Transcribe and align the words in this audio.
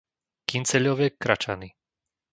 Kynceľove 0.49 1.05
Kračany 1.21 1.69